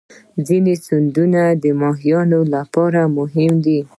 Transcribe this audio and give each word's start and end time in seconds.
ځینې 0.47 0.73
سیندونه 0.85 1.41
د 1.63 1.65
ماهیانو 1.81 2.39
لپاره 2.55 3.01
مهم 3.17 3.53
دي. 3.65 3.79